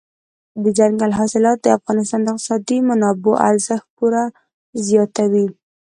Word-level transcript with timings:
دځنګل 0.63 1.11
حاصلات 1.19 1.57
د 1.61 1.67
افغانستان 1.77 2.19
د 2.23 2.27
اقتصادي 2.31 2.77
منابعو 2.89 3.41
ارزښت 3.49 3.87
پوره 3.97 4.23
زیاتوي. 4.85 5.47